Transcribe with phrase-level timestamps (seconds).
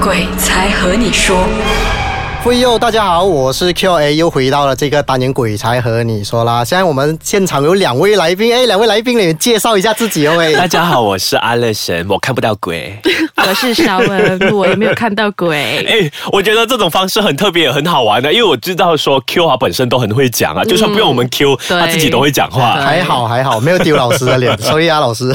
[0.00, 1.46] 鬼才和你说。
[2.46, 6.64] 喂哟，大家好，我是 Q A，又回到了这个单元鬼才和你说啦。
[6.64, 10.54] 现在我们现场有两位来宾，哎，两位来宾，你们介绍一下自己哦，喂。
[10.56, 12.98] 大家好，我是阿乐神，我看不到鬼。
[13.46, 15.84] 我是小文，我也没有看到鬼。
[15.86, 22.72] 哎，我觉得这种方式很特别，也很好玩的，因为我知道说 Q 啊本身都很会讲啊，就算不用我们 Q，他自己都会讲话。
[22.80, 25.30] 还好还好，没有丢老师的脸，所以啊，老师。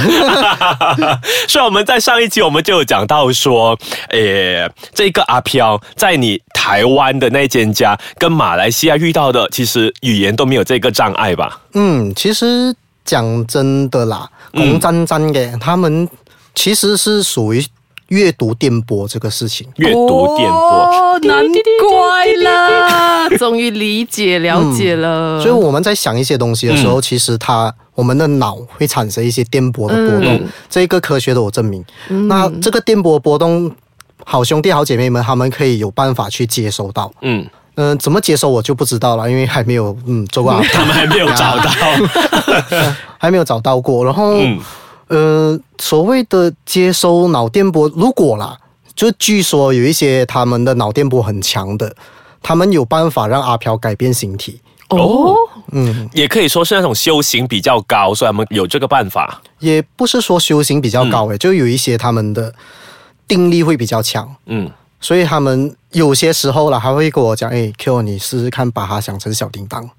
[1.47, 3.77] 所以我们在上一期我们就有讲到说，
[4.09, 6.94] 诶，这个阿飘在你台湾。
[6.95, 11.61] 湾的那间家跟马来西亚遇到的，其实语言都没有这个障碍吧？
[11.73, 16.09] 嗯，其实讲真的啦，红沾沾的他们
[16.55, 17.63] 其实是属于
[18.07, 19.67] 阅读电波这个事情。
[19.77, 21.45] 阅读电波，难
[21.81, 25.39] 怪啦， 终于理解了解了。
[25.41, 31.83] 所以我们在想一些东西的时候，其实它我们的脑会产生一些电波的波动，这个科学的我证明。
[32.27, 33.71] 那这个电波波动。
[34.23, 37.11] 好兄弟、好姐妹们，他们可以有办法去接收到。
[37.21, 37.45] 嗯
[37.77, 40.53] 嗯，怎么接收我就不知道了，因为还没有嗯做过。
[40.71, 41.71] 他们还没有找到，
[43.19, 44.05] 还没有找到过。
[44.05, 44.39] 然后，
[45.09, 48.57] 呃，所谓的接收脑电波，如果啦，
[48.95, 51.93] 就据说有一些他们的脑电波很强的，
[52.41, 54.61] 他们有办法让阿飘改变形体。
[54.87, 55.35] 哦，
[55.73, 59.41] 嗯，也可以说是那种修行比较高，所以他们有这个办法。
[59.59, 62.53] 也不是说修行比较高诶，就有一些他们的。
[63.27, 69.89] 定力会比较强，嗯，所以他们有些时候了，还会跟我讲，哎，Q，你试试看把它想成小叮当，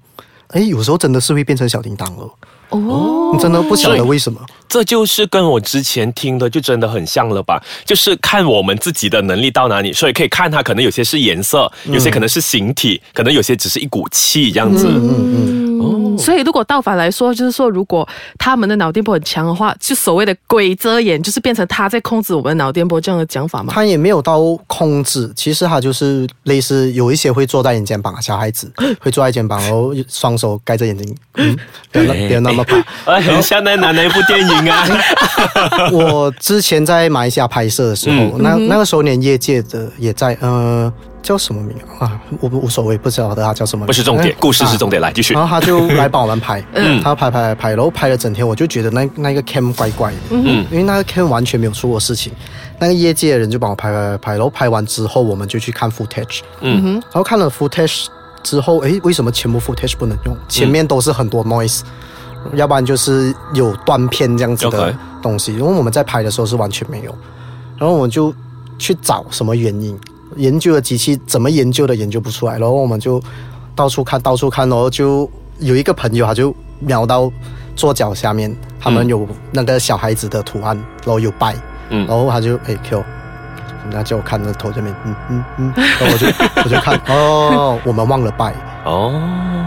[0.49, 2.29] 哎，有时候真的是会变成小叮当了，
[2.69, 4.39] 哦，你真的不晓得为什么？
[4.69, 7.61] 这就是跟我之前听的就真的很像了吧？
[7.85, 16.06] 就是看我们自己的能力到哪里，所以可以看它，可能有些是颜色，有些可能是形体，可能有些只是一股气这样子，嗯嗯。
[16.17, 23.71] 所以，如果倒反来说，就是说，如果他们的脑电波很强的话，就所谓的鬼遮眼，就是变成他在控制我们的脑电波这样的讲法吗？
[23.73, 31.57] 他也没有到控制，其实他就是类似有一些会坐在你肩膀，小孩子 会坐在肩膀，然后双手盖着眼睛，嗯，
[31.91, 34.87] 别别那么怕， 很像那哪一部电影啊？
[35.91, 40.91] 我之前在马来西亚拍摄的时候，那那个时候连业界的也在，呃。
[41.21, 42.19] 叫什么名啊？
[42.39, 43.85] 我无所谓，不知道他叫什么。
[43.85, 45.01] 不是重点，故事是重点。
[45.01, 45.33] 来继续。
[45.33, 52.31] 然后他就来帮我们拍， 嗯，他拍拍拍，然后拍了整天，我就觉得那那个 cam 怪怪的，嗯，因为那个 cam 完全没有出过事情。
[52.79, 58.05] 那个业界的人就帮我拍拍拍，然后拍完之后，我们就去看 footage，嗯哼，然后看了 footage
[58.43, 60.37] 之后，诶，为什么全部 footage 不能用？
[60.47, 61.81] 前面都是很多 noise，
[62.53, 67.13] 要不然就是有断片这样子的东西，因为我们在拍的时候是完全没有。
[67.77, 68.33] 然后我们就
[68.79, 69.99] 去找什么原因。
[70.37, 73.21] 研究的机器怎么研究的研究不出来，然后我们就
[73.75, 77.31] 到处看到处看，然后就有一个朋友他就瞄到
[77.75, 81.55] 桌角下面，他们有那个小孩子的图案，然后有拜，
[81.89, 83.03] 嗯，然后他就哎 Q，
[83.91, 86.27] 那叫我看那头这边，嗯嗯嗯，然后我就
[86.63, 88.53] 我就看，哦，我们忘了拜，
[88.85, 89.13] 哦，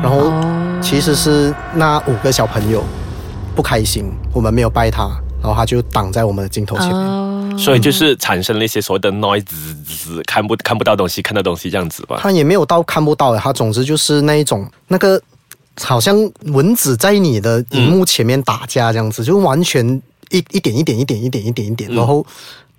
[0.03, 0.33] 然后
[0.81, 2.83] 其实是那五个小朋友
[3.55, 5.09] 不开心，我们没有拜他，
[5.41, 7.30] 然后他就挡在我们的镜头前面。
[7.59, 9.45] 所以就是产生了一些所谓的 noise，
[10.27, 12.19] 看不看不到东西，看到东西这样子吧。
[12.21, 15.21] 它也没有到看不到的，他总之就是那一种那个，
[15.81, 19.87] 好像蚊子在你的荧幕前面打架这样子，就完全
[20.31, 22.25] 一一点一点一点一点一点一点，然后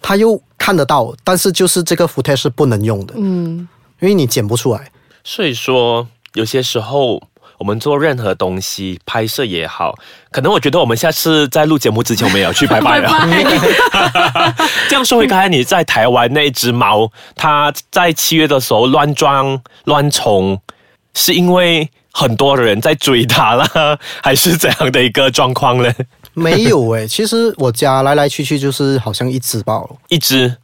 [0.02, 3.68] 它又看得到，但是就是这个 footage 是不能用的，嗯，
[4.00, 4.92] 因为你剪不出来。
[5.24, 7.22] 所以说有些时候。
[7.62, 9.94] 我们做任何东西，拍摄也好，
[10.32, 13.08] 可能我觉得我们下次在录节目之前，我们也要去拜拜了。
[14.90, 20.60] 这样说回刚才你在台湾那只猫，它在七月的时候乱撞乱冲，
[21.14, 23.66] 是因为很多人在追他了，
[24.22, 25.92] 还是怎样的一个状况呢？
[26.34, 30.56] 没有诶，其实我家来来去去就是好像一只吧，一只，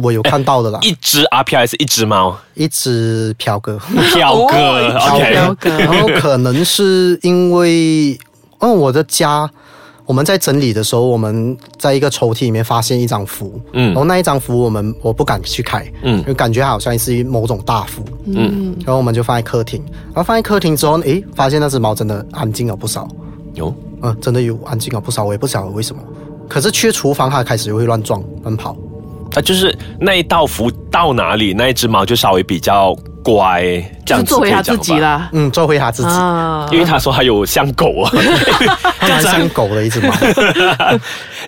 [0.00, 0.78] 我有看到的啦。
[0.80, 2.38] 一只 R P 还是一只猫？
[2.54, 3.76] 一只飘哥，
[4.14, 5.70] 飘哥飘哥。
[5.76, 8.16] 然后可能是因为，
[8.60, 9.50] 嗯，我的家
[10.08, 23.06] 我们在整理的时候，我们在一个抽屉里面发现一张符，嗯，然后那一张符我们我不敢去开，嗯，因为感觉好像是某种大符，嗯，然后我们就放在客厅，然后放在客厅之后，诶，发现那只猫真的安静了不少，
[23.52, 23.72] 有。
[24.00, 26.00] 嗯，真的有安静了不少，我也不晓得为什么。
[26.48, 28.74] 可是去厨房，它开始又会乱撞、乱跑。
[29.34, 32.96] 啊就是那一道符到哪里，那一只猫就稍微比较
[33.36, 33.62] 乖，
[34.06, 34.98] 这样子就做回他可以讲吧自己。
[34.98, 35.28] 啦。
[35.32, 38.10] 嗯，做回他自己，啊因为他说他有像狗啊，
[38.98, 40.14] 他 蛮像狗的一只猫。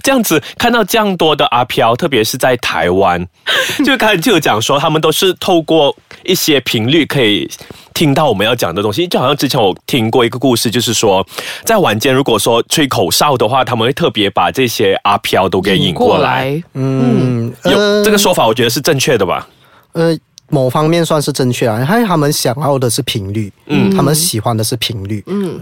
[0.03, 3.27] 这样子看到这样多的阿飘，特别是在台湾，
[3.85, 7.51] 就开始就有讲说，他们都是透过一些频率可以
[7.95, 9.07] 听到我们要讲的东西。
[9.09, 11.27] 就好像之前我听过一个故事，就是说
[11.65, 19.47] 在晚间如果说吹口哨的话，他们会特别把这些阿飘都给引过来。，嗯，有这个说法，我觉得是正确的吧？
[19.93, 20.17] 呃，
[20.51, 25.61] 某方面算是正确啊，因为他们想要的是频率，嗯，他们喜欢的是频率，嗯，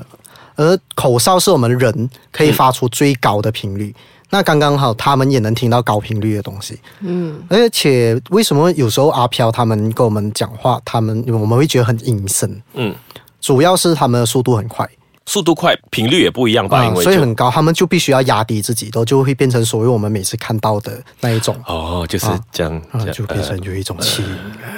[0.56, 3.94] 而口哨是我们人可以发出最高的频率。
[4.31, 12.94] 那刚刚好，他们也能听到高频率的东西，嗯，而且为什么有时候阿飘他们跟我们讲话，他们我们会觉得很隐身，嗯，
[13.40, 14.87] 主要是他们的速度很快，
[15.29, 16.85] 速度快，频率也不一样吧？
[16.87, 24.25] 因为就所以很高，他们就必须要压低自己，都就会变成所谓我们每次看到的那一种，哦，就是这样，啊这，样就变成有一种气、
[24.63, 24.69] 呃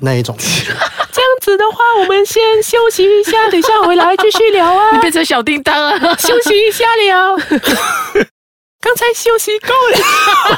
[0.00, 0.34] 那一种。
[0.38, 5.98] 这样子的话，我们先休息一下，等一下回来继续聊啊 你变成小叮当啊！
[6.16, 8.28] 休息一下了。
[8.88, 9.68] 刚才休息够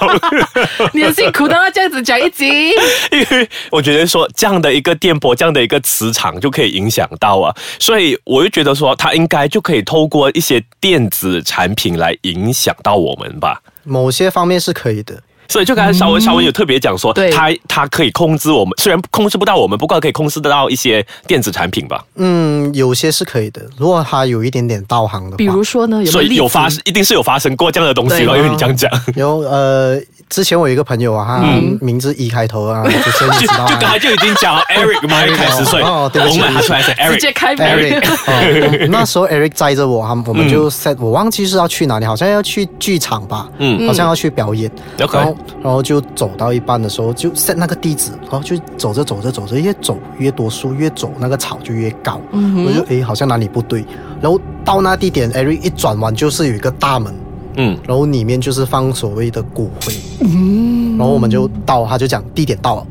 [0.06, 2.70] 了， 你很辛苦的要这样子讲一集。
[3.10, 13.60] 因为我觉得说这样的一个电波，这样的一个磁场就可以影响到啊，所以我就觉得说，它应该就可以透过一些电子产品来影响到我们吧。
[13.82, 17.30] 某些方面是可以的，所以就刚才稍微稍微有特别讲说，对。
[17.30, 22.04] 它它可以控制我们，虽然控制不到我们，不过可以控制得到一些电子产品吧。
[22.14, 23.60] 嗯，有些是可以的。
[23.76, 28.38] 如果它有一点点道行的话，比如说呢，所以有发一定是有发生过这样的东西了，对。
[28.38, 30.00] 因为你这样讲，有呃，
[30.30, 33.98] 之前我有一个朋友啊，他名字一开头啊，主持人就你知道就刚才啊。
[33.98, 37.32] 就已经讲了 Eric 嘛，一开始所以哦对不起我们喊出来是直接。
[37.32, 53.84] 开 Eric，哦、那时候 Eric 载着我，他们我们就 set，、我忘记是要去哪里，好像要去剧场吧，嗯好像要去表演，然后然后就走到一半的时候就 set 那个地址，然后就走着走着走着，越走越多树，越走那个草就越高，我就诶好像哪里不对，
[54.20, 57.14] 然后到那地点，Eric 一转弯就是有一个大门，
[57.56, 62.86] 嗯，然后里面就是放所谓的骨灰，嗯，然后我们就到，他就讲地点到了。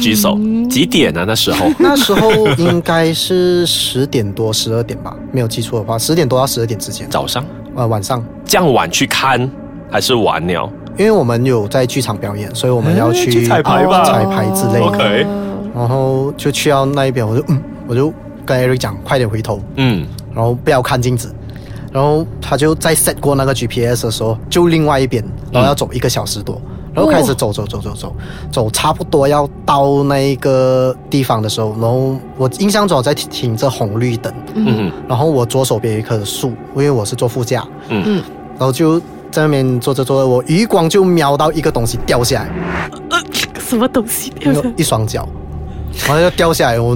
[0.00, 0.38] 举手。
[0.70, 1.24] 几点啊？
[1.26, 1.66] 那时候？
[1.78, 7.08] 那时候应该是十点多、十二点吧，没有记错的话，十点多到十二点之间。
[7.10, 7.44] 早上？
[7.74, 9.50] 呃，晚上，这样晚去看
[9.90, 10.70] 还是晚了？
[10.96, 14.04] 因为我们有在剧场表演，所以我们要去去彩排吧。
[14.04, 14.86] 彩排之类的。
[14.86, 15.26] OK
[15.74, 18.12] 然后就去到那一边，我就嗯，我就
[18.44, 21.34] 跟 Eric 讲，快点回头，嗯，然后不要看镜子。
[21.92, 26.60] 然后他就在 set 过那个 GPS 的时候，就另外一边，然后要走一个小时多，
[26.94, 28.14] 然后开始走走走走走
[28.50, 38.02] 走，差不多要到那个地方的时候，然后我印象中我在停着红绿灯，嗯然后我左手边有一棵树，因为我是坐副驾，嗯。
[38.06, 38.22] 嗯
[38.58, 39.00] 然后就
[39.30, 42.50] 在那边坐着坐着，我余光就瞄到一个东西掉下来，
[43.58, 44.30] 什么东西？
[44.38, 45.26] 一个一双脚，
[46.06, 46.94] 然后就掉下来，我，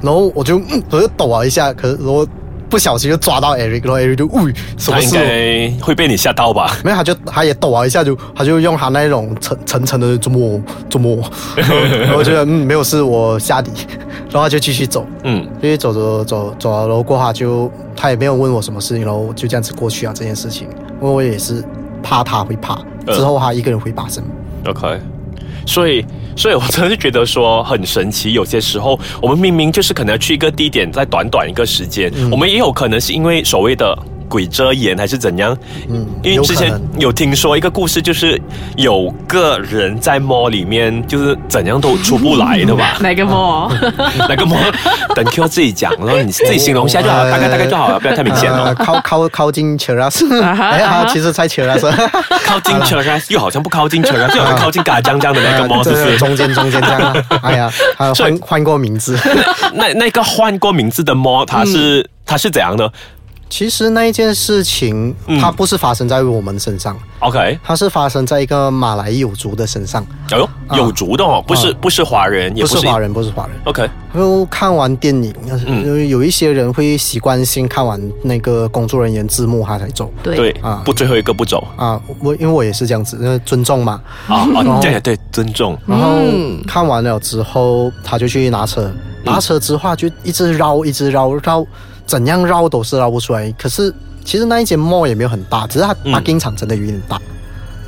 [0.00, 2.24] 然后我就嗯我就抖了一下，可是我
[2.70, 6.78] 不小心就抓到 Eric，然后 Eric 就喂什么事会被你吓到吧？
[6.84, 11.18] 没有，他就他也抖了一下就，他就用他那种沉沉沉的怎么怎么，
[11.56, 13.70] 然后我觉得嗯没有事，我下底，
[14.30, 20.68] 然后他就继续走，嗯，继续走走走走，然后过后他就他也没有问我什么事情，然后就这样子过去啊这件事情，
[21.02, 21.64] 因为我也是
[22.02, 23.14] 怕他会怕，呃。
[23.16, 24.22] 之后他一个人会发生。
[24.66, 25.00] OK，
[25.70, 26.04] 所以，
[26.36, 28.32] 所以我真的是觉得说很神奇。
[28.32, 33.96] 有些时候，我们明明就是可能要去一个地点，在短短一个时间，嗯我们也有可能是因为所谓的。
[34.30, 35.54] 鬼遮眼还是怎样？
[35.88, 38.40] 嗯因为之前有听说一个故事，就是
[38.76, 42.96] 有个人在 mall 里面，就是怎样都出不来的吧？
[43.02, 43.70] 哪个么？
[44.28, 44.72] 那个 mall
[45.14, 48.74] 等 Q 自己讲，然后你自己形容一下就好，呃大概大概就好了，不要太明显呃哦。
[48.78, 51.80] 靠靠靠近 Cheras，啊哈哎呀，啊哈其实在 Cheras，
[52.44, 56.16] 靠近 c h e r 又好像不靠近 c h e r 又好像靠近嘎江江的那个 mall，是不是？
[56.18, 59.18] 中间中间这样啊，哎呀，他所以换换过名字。
[59.74, 62.90] 那那个换过名字的 mall，它是、它是怎样的
[63.50, 65.38] 其实那一件事情，嗯。
[65.40, 72.76] 它不是发生在我们身上，？OK，它是发生在一个马来有族的身上，哎呦，有族的哦，不是、不是华人，也不是。
[72.76, 73.56] 不是华人，不是华人。
[73.64, 75.34] OK，然后看完电影，
[75.66, 75.86] 嗯。
[75.86, 80.10] 有有一些人会习惯性看完那个工作人员字幕他才走。
[80.22, 80.36] 对。
[80.36, 80.82] 对，啊。
[80.84, 81.66] 不最后一个不走。
[81.76, 82.00] 啊。
[82.20, 84.00] 我因为我也是这样子，那尊重嘛。
[84.28, 86.62] 啊啊，哦对对，尊重，然后嗯。
[86.68, 88.88] 看完了之后，他就去拿车，
[89.24, 91.66] 拿车之后他就一直绕，一直绕绕，
[92.10, 93.52] 怎样绕都是绕不出来。
[93.52, 97.20] 可是其实那一间 mall 也没有很大，只是它嗯 parking 场真的有点大。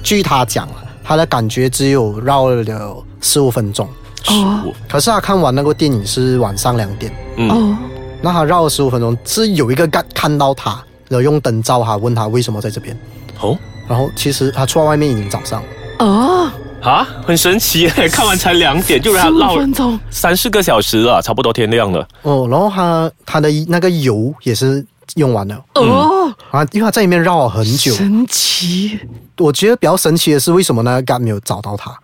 [0.05, 3.89] 据他讲啊，他的感觉只有绕了十五分钟。
[4.29, 7.77] 哦可是他看完那个电影是晚上两点，嗯，哦，
[8.21, 10.71] 那他绕了十五分钟，是有一个看看到他，
[11.09, 12.97] 然后用灯照他，问他为什么在这边。
[13.41, 15.69] 哦，然后其实他出来外面已经早上了，
[16.07, 16.51] 哦，
[16.83, 22.07] 啊，很神奇， 看完才两点就让五绕分钟，三四个小时了，差不多天亮了。
[22.23, 24.85] 哦，然后它它的那个油也是
[25.15, 27.93] 用完了哦，啊，因为它在里面绕了很久。
[27.95, 28.99] 神奇，
[29.39, 31.97] 我觉得比较神奇的是，为什么那个 g 没有找到它？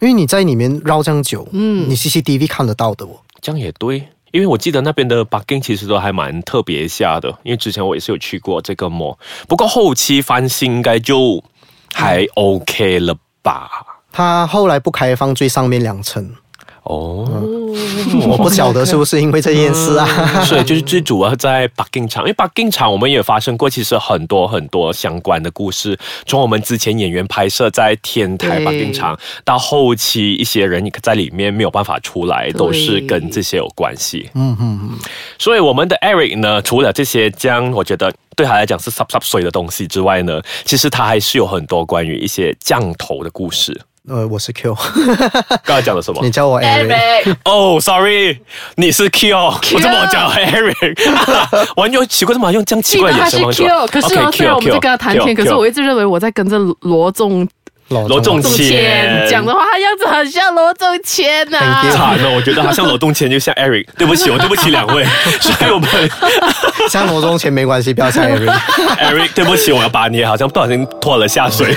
[0.00, 3.10] 因为你在里面绕这样久，嗯，你 CCTV 看得到的哦。
[3.40, 9.16] 这样也对，因为我记得那边的 bugging 其实都还蛮特别下的，因为之前我也是有去过这个 mall，
[9.46, 11.42] 不过后期翻新应该就
[11.94, 13.70] 还 OK 了吧？
[14.16, 16.26] 它后来不开放最上面两层，
[16.84, 17.28] 哦，
[18.26, 20.06] 我不晓得是不是因为这件事啊。
[20.42, 34.30] 所以就是最主要在 bugging 场，因为 bugging 场我们也发生过，其实很多很多相关的故事，从我们之前演员拍摄在天台对 bugging 场，到后期一些人在里面没有办法出来，都是跟这些有关系。
[34.32, 34.98] 嗯嗯嗯，
[35.38, 43.78] 所以我们的 Eric 呢，除了这些这样，我觉得对他来讲是 sub sub 水的东西之外呢，其实他还是有很多关于一些降头的故事。
[44.08, 44.72] 呃，我是 Q，
[45.64, 46.30] 刚才讲了什么你？
[46.30, 47.34] 叫我 Eric。
[47.44, 48.38] 哦、s o r r y
[48.76, 50.96] 你是 Q，我怎么叫 Eric？
[51.76, 57.46] 我用奇怪，怎么用这样奇怪的眼神望着 Q，可是虽然我们在跟他谈天，Q，可是我一直认为我在跟着罗仲
[57.88, 63.86] 罗仲仲谦谦讲的话，他样子很像罗仲谦呐、you 惨了，我觉得他像罗仲谦，就像 Eric。
[63.96, 65.04] 对不起，我对不起两位，
[65.40, 65.88] 所以我们
[66.90, 68.52] 像罗仲谦没关系，不要像 Eric。
[68.98, 71.72] Eric，对不起，我要把你好像不小心拖了下水。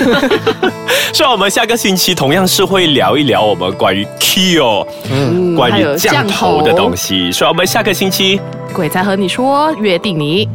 [1.14, 7.32] 所以，我们下个星期同样是会聊一聊我们关于 Kyo，嗯，关于降头的东西。
[7.32, 8.42] 所以，我们下个星期
[8.74, 10.50] 鬼才和你说，约定你。